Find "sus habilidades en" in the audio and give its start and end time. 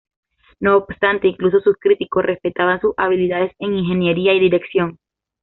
2.81-3.75